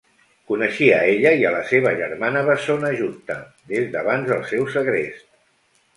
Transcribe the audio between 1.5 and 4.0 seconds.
la seva germana bessona Jutta des